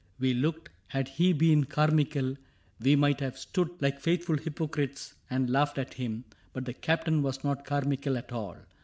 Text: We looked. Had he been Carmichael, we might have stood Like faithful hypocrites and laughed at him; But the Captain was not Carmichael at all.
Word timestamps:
We 0.17 0.33
looked. 0.33 0.69
Had 0.87 1.09
he 1.09 1.31
been 1.31 1.65
Carmichael, 1.65 2.35
we 2.79 2.95
might 2.95 3.19
have 3.19 3.37
stood 3.37 3.79
Like 3.81 3.99
faithful 3.99 4.35
hypocrites 4.39 5.13
and 5.29 5.47
laughed 5.47 5.77
at 5.77 5.93
him; 5.93 6.23
But 6.53 6.65
the 6.65 6.73
Captain 6.73 7.21
was 7.21 7.43
not 7.43 7.65
Carmichael 7.65 8.17
at 8.17 8.31
all. 8.31 8.57